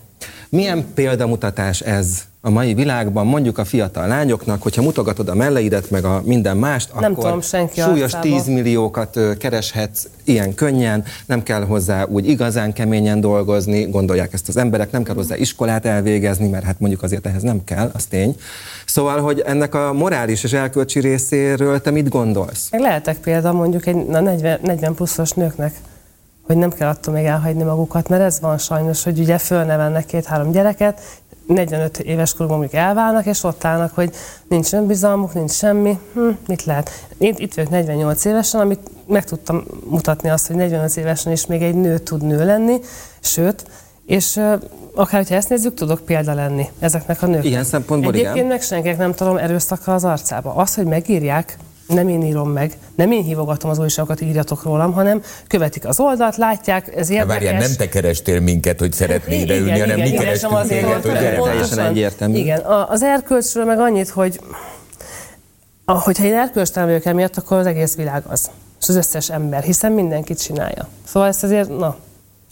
[0.49, 6.05] milyen példamutatás ez a mai világban, mondjuk a fiatal lányoknak, hogyha mutogatod a melleidet, meg
[6.05, 8.37] a minden mást, Nem akkor tudom, senki súlyos arcába.
[8.37, 14.57] 10 milliókat kereshetsz ilyen könnyen, nem kell hozzá úgy igazán keményen dolgozni, gondolják ezt az
[14.57, 18.37] emberek, nem kell hozzá iskolát elvégezni, mert hát mondjuk azért ehhez nem kell, az tény.
[18.87, 22.69] Szóval, hogy ennek a morális és elkölcsi részéről te mit gondolsz?
[22.71, 25.75] Lehetek példa mondjuk egy na, 40, 40 pluszos nőknek,
[26.47, 30.51] hogy nem kell attól még elhagyni magukat, mert ez van sajnos, hogy ugye fölnevelnek két-három
[30.51, 31.01] gyereket,
[31.47, 34.11] 45 éves korukban mondjuk elválnak, és ott állnak, hogy
[34.49, 36.91] nincs önbizalmuk, nincs semmi, hm, mit lehet.
[37.19, 41.63] Én itt vagyok 48 évesen, amit meg tudtam mutatni azt, hogy 45 évesen is még
[41.63, 42.81] egy nő tud nő lenni,
[43.21, 43.65] sőt,
[44.07, 44.37] és
[44.95, 47.45] akár, hogyha ezt nézzük, tudok példa lenni ezeknek a nőknek.
[47.45, 48.49] Ilyen szempontból Egyébként igen.
[48.49, 50.55] meg senkinek nem tudom erőszakkal az arcába.
[50.55, 55.23] Az, hogy megírják, nem én írom meg, nem én hívogatom az újságokat, írjatok rólam, hanem
[55.47, 57.27] követik az oldalt, látják, ez Hát érdekes.
[57.27, 61.03] várjál, nem te kerestél minket, hogy szeretnél ide ülni, hanem mi igen, kerestünk sem azért
[61.03, 61.03] téged,
[61.37, 61.43] hogy.
[61.45, 62.37] Teljesen egyértelmű.
[62.37, 64.41] Igen, a- az erkölcsről meg annyit, hogy
[65.85, 68.51] hogyha én erkölcstelen vagyok emiatt, akkor az egész világ az.
[68.81, 70.89] És az összes ember, hiszen mindenki csinálja.
[71.05, 71.97] Szóval ezt azért, na,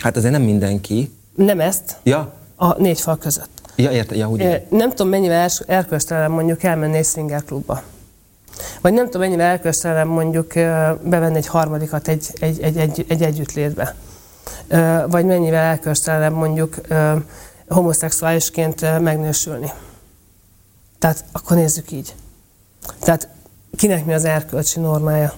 [0.02, 1.12] Hát azért nem mindenki.
[1.34, 3.50] nem ezt, Ja, a négy fal között.
[3.76, 4.62] ja érte, ja, úgy.
[4.68, 7.82] Nem tudom, mennyivel erkölcstelen mondjuk elmenni egy swinger klubba.
[8.80, 10.54] Vagy nem tudom, mennyivel erkölcstelen mondjuk
[11.02, 13.94] bevenni egy harmadikat egy, egy, egy, egy, egy együttlétbe.
[15.06, 16.80] Vagy mennyivel erkölcstelen mondjuk
[17.68, 19.72] homoszexuálisként megnősülni.
[20.98, 22.14] Tehát akkor nézzük így.
[23.00, 23.28] Tehát
[23.76, 25.32] kinek mi az erkölcsi normája?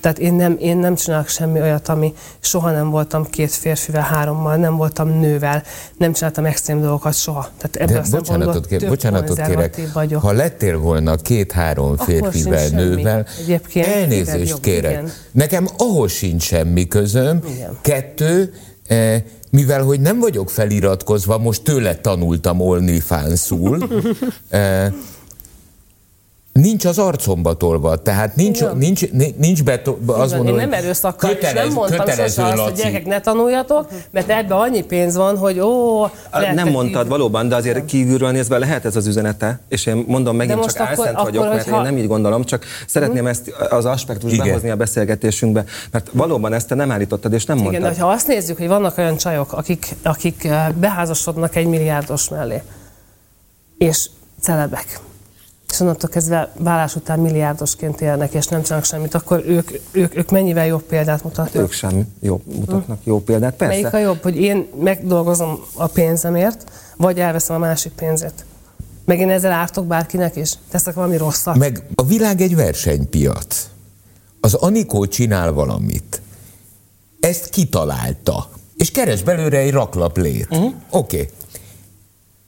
[0.00, 4.56] Tehát én nem, én nem csinálok semmi olyat, ami soha nem voltam két férfivel, hárommal,
[4.56, 5.62] nem voltam nővel,
[5.96, 7.48] nem csináltam extrém dolgokat soha.
[7.58, 10.22] Tehát ebből De bocsánatot, kér, bocsánatot kérek, vagyok.
[10.22, 14.90] ha lettél volna két-három férfivel, nővel, Egyébként elnézést jobb, kérek.
[14.90, 15.10] igen.
[15.32, 17.40] Nekem ahhoz sincs semmi közöm.
[17.54, 17.78] Igen.
[17.80, 18.52] Kettő,
[18.86, 23.88] eh, mivel hogy nem vagyok feliratkozva, most tőle tanultam OnlyFans-ul,
[24.48, 24.92] eh,
[26.60, 28.76] Nincs az arcomba tolva, tehát nincs, Igen.
[28.76, 32.62] nincs, nincs beto, azt mondom, én nem erőszakkal, és kötelez, nem mondtam kötelező, sose azt,
[32.62, 36.00] hogy gyerekek ne tanuljatok, mert ebben annyi pénz van, hogy ó,
[36.32, 40.04] lehet, Nem mondtad így- valóban, de azért kívülről nézve lehet ez az üzenete, és én
[40.06, 43.26] mondom megint csak akkor- álszent akkor, vagyok, mert hogyha- én nem így gondolom, csak szeretném
[43.26, 44.46] ezt az aspektust Igen.
[44.46, 47.94] behozni a beszélgetésünkbe, mert valóban ezt te nem állítottad, és nem Igen, mondtad.
[47.94, 52.62] de ha azt nézzük, hogy vannak olyan csajok, akik, akik eh, beházasodnak egy milliárdos mellé,
[53.78, 54.08] és
[54.40, 54.98] celebek,
[55.70, 60.30] és onnantól kezdve vállás után milliárdosként élnek, és nem csinálnak semmit, akkor ők, ők, ők
[60.30, 61.62] mennyivel jobb példát mutatnak?
[61.62, 63.74] Ők sem jó, mutatnak jó példát, persze.
[63.74, 68.44] Melyik a jobb, hogy én megdolgozom a pénzemért, vagy elveszem a másik pénzét?
[69.04, 70.52] Meg én ezzel ártok bárkinek is?
[70.70, 71.56] Teszek valami rosszat?
[71.56, 73.68] Meg a világ egy versenypiac.
[74.40, 76.22] Az Anikó csinál valamit.
[77.20, 78.48] Ezt kitalálta.
[78.76, 80.48] És keres belőle egy raklaplét.
[80.48, 80.58] Mhm.
[80.58, 80.74] Uh-huh.
[80.90, 81.16] Oké.
[81.16, 81.30] Okay.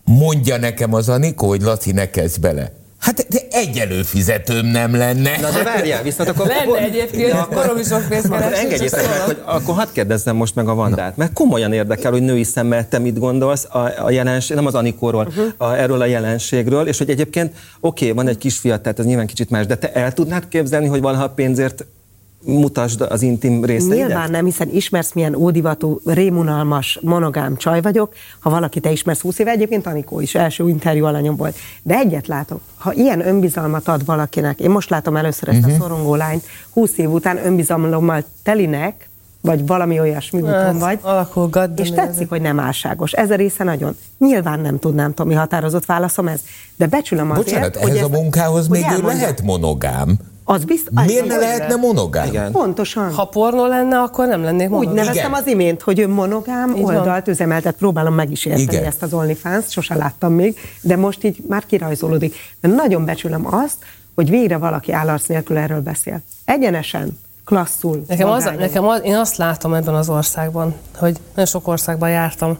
[0.04, 2.72] Mondja nekem az Anikó, hogy Laci, ne kezd bele.
[3.02, 5.40] Hát de egy előfizetőm nem lenne.
[5.40, 6.46] Na de várjál, viszont akkor...
[6.46, 9.26] Lenne egyébként, akkor is sok pénzt Akkor engedjétek meg, szólok.
[9.26, 12.98] hogy akkor hadd kérdezzem most meg a Vandát, mert komolyan érdekel, hogy női szemmel te
[12.98, 15.46] mit gondolsz a, a jelenség, nem az Anikóról, uh-huh.
[15.56, 19.26] a, erről a jelenségről, és hogy egyébként oké, okay, van egy kisfiat, tehát ez nyilván
[19.26, 21.84] kicsit más, de te el tudnád képzelni, hogy valaha pénzért
[22.44, 23.96] mutasd az intim részeidet?
[24.08, 28.12] Nyilván nem, hiszen ismersz, milyen ódivatú, rémunalmas, monogám csaj vagyok.
[28.40, 31.56] Ha valaki te ismersz 20 éve, egyébként Anikó is első interjú alanyom volt.
[31.82, 35.70] De egyet látok, ha ilyen önbizalmat ad valakinek, én most látom először ezt Mhm.
[35.70, 39.08] a szorongó lányt, 20 év után önbizalommal telinek,
[39.40, 43.12] vagy valami olyasmi úton Hát, vagy, alakul és tetszik, hogy nem álságos.
[43.12, 43.96] Ez a része nagyon.
[44.18, 46.40] Nyilván nem tudnám, Tomi, határozott válaszom ez,
[46.76, 50.18] de becsülöm azért, Bocsánat, hogy ehhez a ez- munkához hogy még ő lehet monogám.
[50.44, 51.04] Az biztos.
[51.06, 52.26] Miért ne lehetne monogám?
[52.26, 52.52] Igen.
[52.52, 53.12] Pontosan.
[53.12, 54.94] Ha pornó lenne, akkor nem lennék Úgy monogám.
[54.94, 55.40] neveztem Igen.
[55.42, 56.96] az imént, hogy ő monogám Így van.
[56.96, 58.84] oldalt üzemeltet, próbálom meg is érteni Igen.
[58.84, 62.34] ezt az OnlyFans, sose láttam még, de most így már kirajzolódik.
[62.60, 63.76] De nagyon becsülöm azt,
[64.14, 66.20] hogy végre valaki állarc nélkül erről beszél.
[66.44, 68.04] Egyenesen, klasszul.
[68.08, 72.58] Nekem, az, nekem az, én azt látom ebben az országban, hogy nagyon sok országban jártam,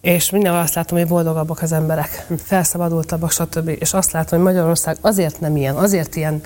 [0.00, 3.68] és mindenhol azt látom, hogy boldogabbak az emberek, felszabadultabbak, stb.
[3.78, 6.40] És azt látom, hogy Magyarország azért nem ilyen, azért ilyen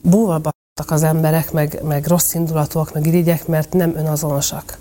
[0.00, 0.54] búvabbak
[0.86, 4.78] az emberek, meg, meg rossz indulatúak, meg irigyek, mert nem önazonosak.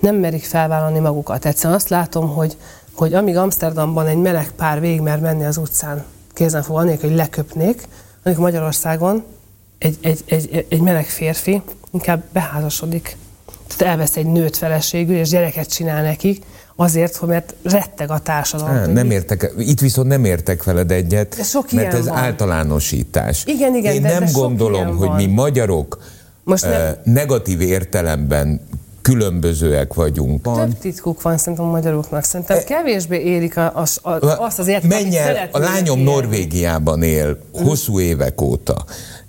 [0.00, 1.44] Nem merik felvállalni magukat.
[1.44, 2.56] Egyszerűen azt látom, hogy,
[2.94, 7.88] hogy amíg Amsterdamban egy meleg pár végigmer menni az utcán, kézen fogva, anélkül, hogy leköpnék,
[8.22, 9.24] amikor Magyarországon
[9.78, 13.16] egy, egy, egy, egy meleg férfi inkább beházasodik.
[13.66, 16.44] Tehát elvesz egy nőt feleségül, és gyereket csinál nekik,
[16.80, 18.74] azért, hogy mert retteg a társadalom.
[18.74, 22.16] Á, nem értek, itt viszont nem értek veled egyet, De sok mert ez van.
[22.16, 23.42] általánosítás.
[23.46, 25.16] Igen, igen, Én de- nem de gondolom, hogy van.
[25.16, 26.02] mi magyarok
[26.44, 28.60] Most nem- negatív értelemben
[29.02, 30.42] különbözőek vagyunk.
[30.42, 32.24] Több titkuk van szerintem a magyaroknak.
[32.24, 37.38] Szerintem kevésbé érik a, a, a, azt az értéket, Menj el, a lányom Norvégiában él
[37.52, 38.84] hosszú évek óta.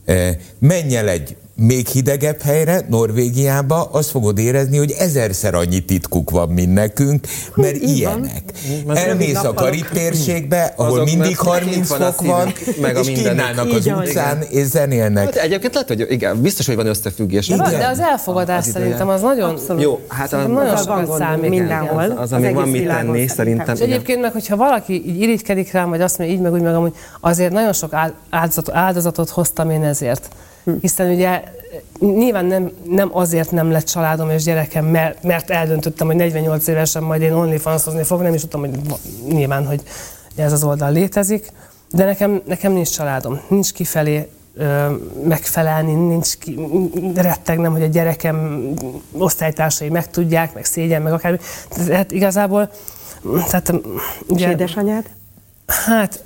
[0.06, 6.30] Eh, Menj el egy még hidegebb helyre, Norvégiába, azt fogod érezni, hogy ezerszer annyi titkuk
[6.30, 7.90] van, mint nekünk, mert van.
[7.90, 8.42] ilyenek.
[8.88, 12.96] Az Elmész a karib térségbe, ahol Azok, mindig mert 30 kint van fok van, meg
[12.96, 15.24] a és kínálnak az utcán, és zenélnek.
[15.24, 17.48] Hát egyébként lehet, hogy igen, biztos, hogy van összefüggés.
[17.48, 17.80] De, van, Igen.
[17.80, 19.50] de az elfogadás Az szerintem az nagyon...
[19.50, 19.82] Abszolút.
[19.82, 21.50] Jó, hát az, nagyon sokat gondunk számít.
[21.50, 22.04] mindenhol.
[22.04, 22.18] igen.
[22.18, 23.76] az, az amíg van mit tenni, szerintem.
[23.76, 23.92] És igen.
[23.92, 26.94] egyébként meg, hogyha valaki így irigykedik rám, vagy azt mondja így meg úgy meg amúgy,
[27.20, 30.30] azért nagyon sok áld- áldozatot, áldozatot hoztam én ezért.
[30.82, 31.44] Hiszen ugye
[32.00, 37.04] nyilván nem, nem azért nem lett családom és gyerekem, mert, mert eldöntöttem, hogy 48 évesen
[37.04, 38.80] majd én OnlyFans-ozni fogok, nem is tudtam, hogy
[39.28, 39.82] nyilván, hogy
[40.36, 41.52] ez az oldal létezik,
[41.92, 44.96] de nekem, nekem nincs családom, nincs kifelé ö,
[45.28, 46.60] megfelelni, nincs ki,
[47.16, 48.68] rettegnem, hogy a gyerekem
[49.12, 51.38] osztálytársai megtudják, meg szégyen, meg akármi.
[51.86, 52.72] Tehát igazából,
[53.48, 53.78] tehát És
[54.28, 55.06] ugye, édesanyád?
[55.68, 56.24] hát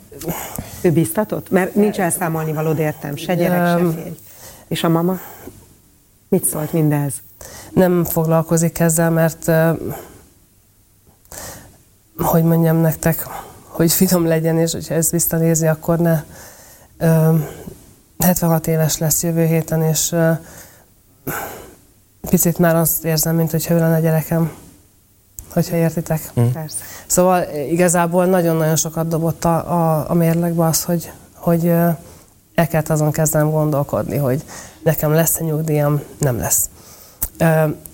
[0.82, 1.50] Ő biztatott?
[1.50, 4.10] Mert nincs elszámolni valód értem, se gyerek, se férj.
[4.67, 5.19] És a mama?
[6.28, 7.13] Mit szólt mindez?
[7.75, 9.51] nem foglalkozik ezzel, mert
[12.17, 13.28] hogy mondjam nektek,
[13.67, 16.23] hogy finom legyen, és hogyha ezt visszanézi, akkor ne.
[16.97, 17.36] Ö,
[18.19, 20.15] 76 éves lesz jövő héten, és
[22.30, 24.51] picit már azt érzem, mint hogyha ő lenne a gyerekem,
[25.54, 26.32] hogyha értitek.
[26.54, 26.84] Persze.
[27.08, 31.73] Szóval igazából nagyon-nagyon sokat dobott a, a, a mérlegbe az, hogy, hogy
[32.56, 34.44] el kellett azon kezdenem gondolkodni, hogy
[34.84, 36.70] nekem lesz-e nyugdíjam, nem lesz.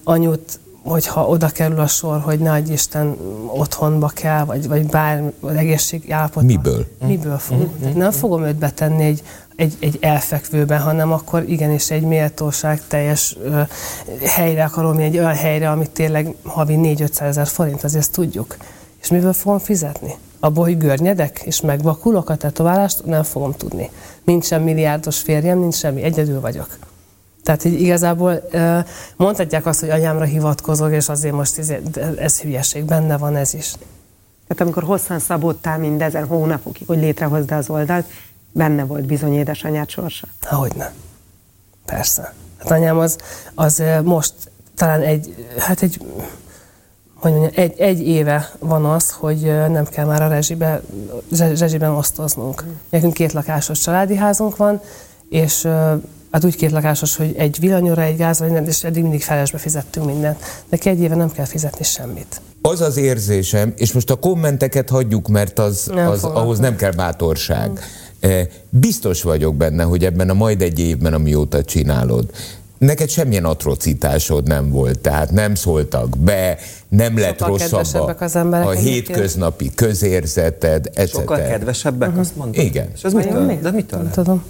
[0.04, 5.56] Anyut, hogyha oda kerül a sor, hogy nagy Isten otthonba kell, vagy, vagy bár az
[5.56, 6.46] egészség állapota.
[6.46, 6.86] Miből?
[7.06, 7.74] Miből fogom?
[7.80, 9.24] Tehát nem fogom őt betenni egy,
[9.56, 13.62] egy, egy elfekvőbe, hanem akkor igenis egy méltóság teljes ö,
[14.26, 18.58] helyre akarom, egy olyan helyre, amit tényleg havi 4-500 ezer forint, azért ezt tudjuk.
[19.02, 20.14] És miből fogom fizetni?
[20.40, 23.90] Abból, hogy görnyedek, és megvakulok a tetoválást, nem fogom tudni.
[24.24, 26.78] Nincsen milliárdos férjem, nincs semmi, egyedül vagyok.
[27.44, 28.50] Tehát így igazából
[29.16, 31.74] mondhatják azt, hogy anyámra hivatkozok, és azért most ez,
[32.18, 33.72] ez hülyeség, benne van ez is.
[34.48, 38.06] Tehát amikor hosszan szabottál mindezen hónapokig, hogy létrehozd az oldalt,
[38.52, 40.28] benne volt bizony édesanyád sorsa.
[40.42, 40.92] Hogy nem.
[41.86, 42.34] Persze.
[42.58, 43.18] Hát anyám az,
[43.56, 44.34] az most
[44.76, 46.02] talán egy, hát egy,
[47.22, 50.82] hogy mondjam, egy, egy éve van az, hogy nem kell már a rezsibe,
[51.38, 52.64] re- rezsiben osztoznunk.
[52.90, 54.82] Nekünk két lakásos családi házunk van,
[55.30, 55.68] és
[56.32, 60.06] hát úgy két lakásos, hogy egy villanyóra, egy gázra, mindent, és eddig mindig felesbe fizettünk
[60.06, 60.40] mindent.
[60.70, 62.42] Neki egy éve nem kell fizetni semmit.
[62.62, 66.92] Az az érzésem, és most a kommenteket hagyjuk, mert az, Nem az ahhoz nem kell
[66.92, 67.80] bátorság.
[68.20, 72.30] Eh, Biztos vagyok benne, hogy ebben a majd egy évben, amióta csinálod,
[72.86, 76.58] neked semmilyen atrocitásod nem volt, tehát nem szóltak be,
[76.90, 81.12] nem lett Sokkal rosszabb kedvesebbek a, az emberek a hétköznapi közérzeted, etc.
[81.12, 82.64] Sokkal kedvesebbek, azt mondtad?
[82.64, 82.90] Igen.
[82.94, 83.60] És ez mitől?
[83.62, 84.02] De mitől?
[84.02, 84.44] Nem tudom.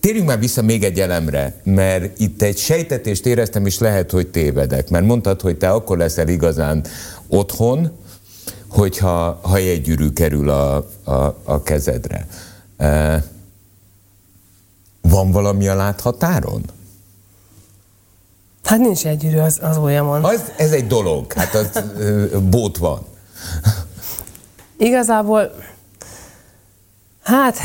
[0.00, 4.88] Térjünk már vissza még egy elemre, mert itt egy sejtetést éreztem, és lehet, hogy tévedek.
[4.88, 6.84] Mert mondtad, hogy te akkor leszel igazán
[7.28, 7.90] otthon,
[8.68, 12.26] hogyha ha egy gyűrű kerül a, a, a kezedre.
[12.76, 13.24] E,
[15.00, 16.62] van valami a láthatáron?
[18.66, 20.24] Hát nincs egy gyűrű az, az ujjamon.
[20.24, 21.82] Az, ez egy dolog, hát az
[22.42, 23.06] bót van.
[24.76, 25.54] Igazából,
[27.22, 27.56] hát,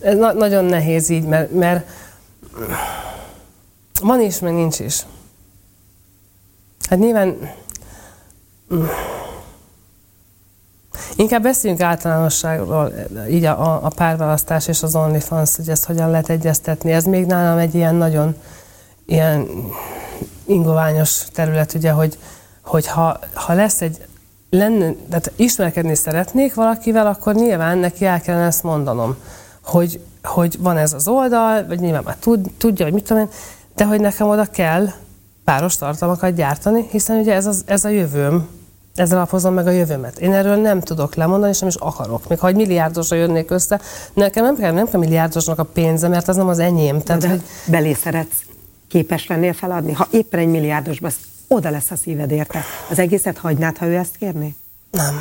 [0.00, 1.86] ez na- nagyon nehéz így, mert, mert
[4.00, 5.06] van is, meg nincs is.
[6.88, 7.50] Hát nyilván
[11.16, 12.92] inkább beszéljünk általánosságról,
[13.30, 16.92] így a, a, a párválasztás és az OnlyFans, hogy ezt hogyan lehet egyeztetni.
[16.92, 18.36] Ez még nálam egy ilyen nagyon
[19.06, 19.48] ilyen
[20.44, 22.18] ingoványos terület, ugye, hogy,
[22.62, 24.04] hogy ha, ha lesz egy
[24.50, 29.16] lenne, tehát ismerkedni szeretnék valakivel, akkor nyilván neki el kellene ezt mondanom,
[29.64, 33.28] hogy, hogy van ez az oldal, vagy nyilván már tud, tudja, hogy mit tudom én,
[33.76, 34.86] de hogy nekem oda kell
[35.44, 38.48] páros tartalmakat gyártani, hiszen ugye ez, az, ez a jövőm,
[38.94, 40.18] ezzel alapozom meg a jövőmet.
[40.18, 42.28] Én erről nem tudok lemondani, és nem is akarok.
[42.28, 43.80] Még ha egy milliárdosra jönnék össze,
[44.12, 47.00] nekem nem kell, nem kell milliárdosnak a pénze, mert az nem az enyém.
[47.00, 48.42] Tehát, de hogy belé szeretsz,
[48.88, 49.92] képes lennél feladni?
[49.92, 51.08] Ha éppen egy milliárdosba,
[51.48, 52.64] oda lesz a szíved érte.
[52.90, 54.54] Az egészet hagynád, ha ő ezt kérné?
[54.90, 55.20] nem.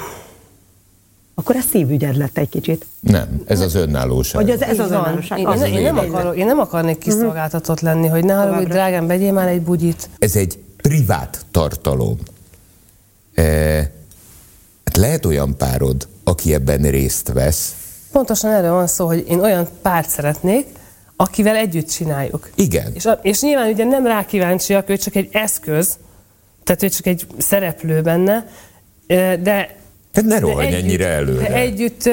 [1.37, 2.85] Akkor ez szívügyed lett egy kicsit.
[2.99, 4.41] Nem, ez az önállóság.
[4.41, 5.39] Hogy ez, ez az önállóság.
[5.39, 9.07] Én, Az én, én, nem akarok, én nem akarnék kiszolgáltatott lenni, hogy ne haragudj, drágám,
[9.07, 10.09] vegyél már egy bugyit.
[10.19, 12.17] Ez egy privát tartalom.
[13.33, 13.43] E,
[14.85, 17.75] hát lehet olyan párod, aki ebben részt vesz.
[18.11, 20.67] Pontosan erről van szó, hogy én olyan párt szeretnék,
[21.15, 22.49] akivel együtt csináljuk.
[22.55, 22.91] Igen.
[22.93, 25.97] És, a, és nyilván ugye nem rá kíváncsiak, ő csak egy eszköz,
[26.63, 28.47] tehát ő csak egy szereplő benne,
[29.41, 29.75] de
[30.15, 31.47] Hát ne rohanj ennyire előre.
[31.47, 32.09] De együtt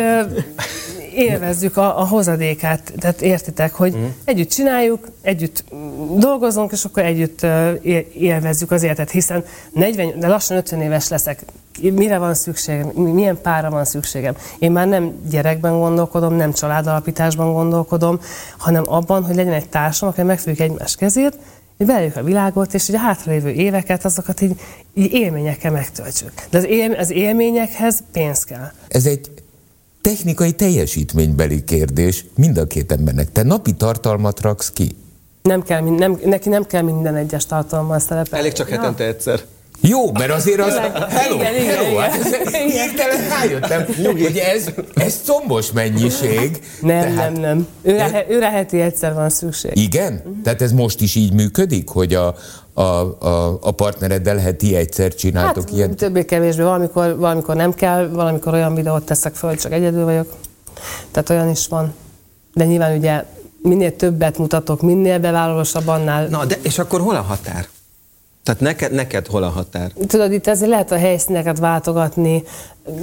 [1.14, 4.04] élvezzük a, a hozadékát, tehát értitek, hogy mm.
[4.24, 5.64] együtt csináljuk, együtt
[6.18, 7.46] dolgozunk, és akkor együtt
[8.14, 11.44] élvezzük az életet, hiszen 40, de lassan 50 éves leszek,
[11.80, 14.36] mire van szükségem, milyen pára van szükségem.
[14.58, 18.20] Én már nem gyerekben gondolkodom, nem családalapításban gondolkodom,
[18.58, 21.38] hanem abban, hogy legyen egy társam, aki megfogjuk egymás kezét,
[21.76, 24.60] hogy beljük a világot, és hogy a hátralévő éveket, azokat így,
[24.94, 26.32] így élményekkel megtöltsük.
[26.50, 28.70] De az, él, az élményekhez pénz kell.
[28.88, 29.30] Ez egy
[30.02, 33.32] technikai teljesítménybeli kérdés mind a két embernek.
[33.32, 34.96] Te napi tartalmat raksz ki.
[35.42, 38.44] Nem kell, nem, neki nem kell minden egyes tartalommal szerepelni.
[38.44, 39.40] Elég csak hetente egyszer.
[39.84, 40.74] Jó, mert azért az...
[41.08, 42.00] Hello, Igen, igen, hello, igen.
[42.00, 46.62] hát ez- Hirtelen rájöttem, hogy ez, ez combos mennyiség.
[46.80, 47.66] Nem, nem, nem.
[47.82, 49.70] Őre, őre heti egyszer van szükség.
[49.76, 50.40] Igen?
[50.44, 52.34] Tehát ez most is így működik, hogy a,
[52.74, 55.96] a, a, a partnereddel heti egyszer csináltok Hát ilyen?
[55.96, 60.32] többé-kevésbé, valamikor, valamikor nem kell, valamikor olyan videót teszek föl, hogy csak egyedül vagyok.
[61.10, 61.94] Tehát olyan is van.
[62.54, 63.24] De nyilván ugye
[63.62, 66.26] minél többet mutatok, minél bevállalósabb annál.
[66.26, 67.66] Na, de és akkor hol a határ?
[68.44, 69.90] Tehát neked, neked hol a határ?
[70.06, 72.42] Tudod, itt azért lehet a helyszíneket váltogatni,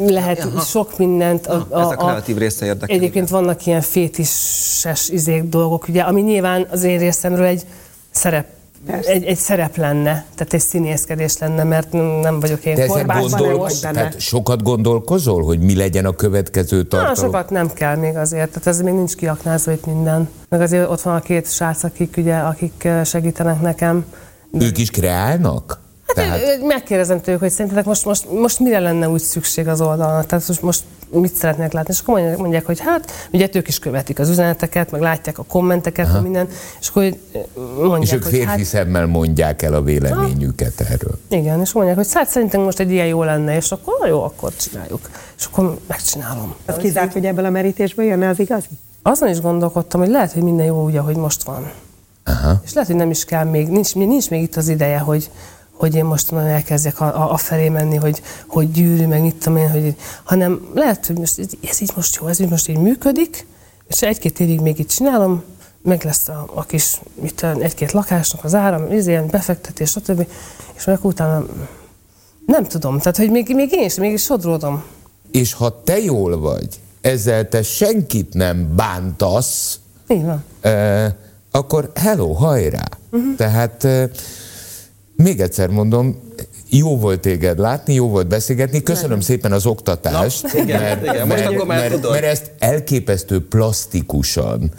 [0.07, 0.61] lehet Aha.
[0.61, 1.47] sok mindent.
[1.47, 6.67] Na, ez a kreatív része érdekel, Egyébként vannak ilyen fétises izék dolgok, ugye, ami nyilván
[6.71, 7.65] az én részemről egy
[8.11, 8.45] szerep,
[8.85, 9.11] Persze.
[9.11, 13.17] egy, egy szerep lenne, tehát egy színészkedés lenne, mert nem vagyok én Te ezen korbács,
[13.17, 13.93] hanem gondolkozol, most benne.
[13.93, 17.15] tehát sokat gondolkozol, hogy mi legyen a következő Na, tartalom?
[17.15, 20.29] sokat nem kell még azért, tehát ez még nincs kiaknázva itt minden.
[20.49, 24.05] Meg azért ott van a két srác, akik, ugye, akik eh, segítenek nekem.
[24.51, 25.79] Ők is kreálnak?
[26.13, 26.39] Tehát...
[26.63, 30.25] Megkérdezem tőlük, hogy szerintetek most, most, most mire lenne úgy szükség az oldalon?
[30.27, 31.93] Tehát most, most mit szeretnék látni?
[31.93, 35.43] És akkor mondják, mondják, hogy hát, ugye ők is követik az üzeneteket, meg látják a
[35.43, 36.47] kommenteket, meg minden,
[36.79, 37.41] és akkor hogy, eh,
[37.77, 41.19] mondják, És ők hogy férfi hát, szemmel mondják el a véleményüket erről.
[41.29, 44.55] igen, és mondják, hogy hát szerintem most egy ilyen jó lenne, és akkor jó, akkor
[44.55, 45.09] csináljuk.
[45.37, 46.55] És akkor megcsinálom.
[46.65, 48.67] Az kizárt, hogy ebből a merítésből jönne az igazi?
[49.01, 51.71] Azon is gondolkodtam, hogy lehet, hogy minden jó úgy, ahogy most van.
[52.29, 52.61] Aha.
[52.63, 55.29] És lehet, hogy nem is kell még, nincs, nincs még itt az ideje, hogy,
[55.71, 59.57] hogy én most onnan elkezdjek a, a, felé menni, hogy, hogy gyűrű, meg mit tudom
[59.57, 62.77] én, hogy, hanem lehet, hogy most, ez, ez így most jó, ez így most így
[62.77, 63.45] működik,
[63.87, 65.43] és egy-két évig még itt csinálom,
[65.81, 70.27] meg lesz a, a kis, mit egy-két lakásnak az ára, ilyen befektetés, stb.
[70.75, 71.45] És meg utána
[72.45, 74.83] nem tudom, tehát hogy még, még én is, még is sodródom.
[75.31, 76.67] És ha te jól vagy,
[77.01, 80.43] ezzel te senkit nem bántasz, Így van.
[80.61, 81.13] eh,
[81.51, 82.87] akkor hello, hajrá!
[83.11, 83.35] Uh-huh.
[83.35, 84.09] Tehát eh,
[85.15, 86.19] még egyszer mondom,
[86.69, 91.45] jó volt téged látni, jó volt beszélgetni, köszönöm szépen az oktatást, Na, igen, igen, most
[91.45, 92.11] akkor már mert, tudod.
[92.11, 94.71] mert ezt elképesztő plastikusan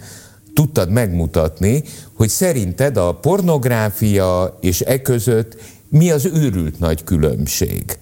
[0.54, 1.82] tudtad megmutatni,
[2.14, 5.56] hogy szerinted a pornográfia és e között
[5.88, 7.98] mi az őrült nagy különbség.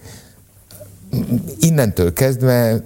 [1.60, 2.82] Innentől kezdve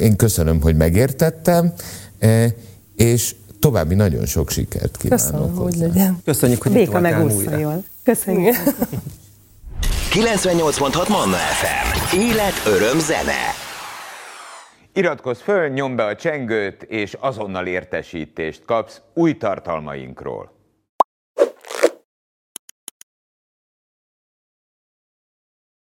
[0.00, 1.72] én köszönöm, hogy megértettem,
[2.96, 5.24] és további nagyon sok sikert kívánok.
[5.24, 5.86] Köszönöm, hogy hozzá.
[5.86, 6.18] legyen.
[6.24, 7.84] Köszönjük, hogy Béka megúszta jól.
[8.04, 8.56] Köszönjük.
[10.12, 12.16] 98.6 Manna FM.
[12.16, 13.40] Élet, öröm, zene.
[14.92, 20.52] Iratkozz föl, nyomd be a csengőt, és azonnal értesítést kapsz új tartalmainkról.